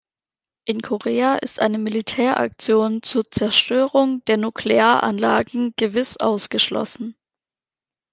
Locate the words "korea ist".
0.81-1.59